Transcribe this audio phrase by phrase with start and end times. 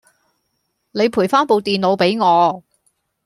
[0.93, 2.63] 你陪返部電腦畀我